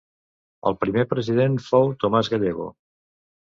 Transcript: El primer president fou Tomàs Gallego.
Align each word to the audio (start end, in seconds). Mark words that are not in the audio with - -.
El 0.69 0.77
primer 0.85 1.03
president 1.11 1.61
fou 1.67 1.93
Tomàs 2.05 2.33
Gallego. 2.37 2.69